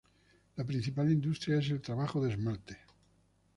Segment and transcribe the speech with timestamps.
[0.57, 2.75] La principal industria es el trabajo de esmalte.